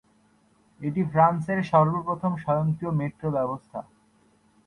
[0.81, 3.79] এটি ফ্রান্সের সর্বপ্রথম স্বয়ংক্রিয় মেট্রো ব্যবস্থা।